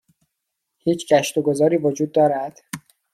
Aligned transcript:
هیچ 0.83 1.13
گشت 1.13 1.37
و 1.37 1.41
گذاری 1.41 1.77
وجود 1.77 2.11
دارد؟ 2.11 2.59